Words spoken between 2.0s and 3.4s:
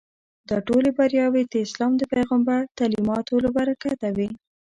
پیغمبر تعلیماتو